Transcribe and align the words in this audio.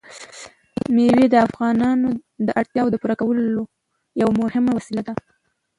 مېوې 0.93 1.25
د 1.31 1.35
افغانانو 1.47 2.09
د 2.45 2.47
اړتیاوو 2.59 2.91
د 2.93 2.95
پوره 3.01 3.15
کولو 3.21 3.63
یوه 4.21 4.33
مهمه 4.41 4.71
وسیله 4.77 5.03
ده. 5.07 5.13